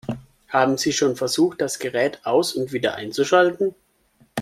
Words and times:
Haben 0.49 0.77
Sie 0.79 0.93
schon 0.93 1.15
versucht, 1.15 1.61
das 1.61 1.77
Gerät 1.77 2.21
aus- 2.25 2.55
und 2.55 2.71
wieder 2.71 2.95
einzuschalten? 2.95 3.75